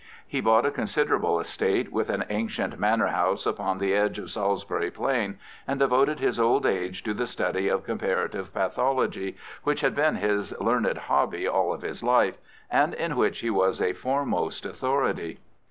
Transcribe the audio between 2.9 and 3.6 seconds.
house